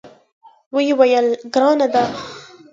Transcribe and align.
ویې 0.73 0.93
ویل: 0.99 1.27
ګرانه 1.53 1.87
ده. 1.93 2.03